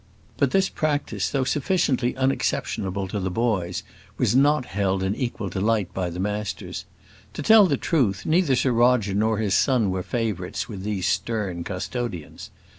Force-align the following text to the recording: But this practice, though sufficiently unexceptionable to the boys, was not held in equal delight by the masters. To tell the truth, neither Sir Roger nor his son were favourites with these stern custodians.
But 0.37 0.49
this 0.49 0.67
practice, 0.67 1.29
though 1.29 1.43
sufficiently 1.43 2.15
unexceptionable 2.15 3.07
to 3.09 3.19
the 3.19 3.29
boys, 3.29 3.83
was 4.17 4.35
not 4.35 4.65
held 4.65 5.03
in 5.03 5.13
equal 5.13 5.47
delight 5.47 5.93
by 5.93 6.09
the 6.09 6.19
masters. 6.19 6.85
To 7.33 7.43
tell 7.43 7.67
the 7.67 7.77
truth, 7.77 8.25
neither 8.25 8.55
Sir 8.55 8.71
Roger 8.71 9.13
nor 9.13 9.37
his 9.37 9.53
son 9.53 9.91
were 9.91 10.01
favourites 10.01 10.67
with 10.67 10.81
these 10.81 11.05
stern 11.05 11.63
custodians. 11.63 12.49